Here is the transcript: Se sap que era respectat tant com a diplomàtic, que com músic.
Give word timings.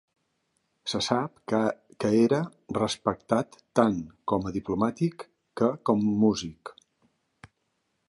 Se 0.93 1.01
sap 1.07 1.35
que 1.53 2.09
era 2.21 2.39
respectat 2.79 3.59
tant 3.81 4.01
com 4.33 4.51
a 4.53 4.57
diplomàtic, 4.59 5.29
que 5.63 5.73
com 5.91 6.05
músic. 6.27 6.77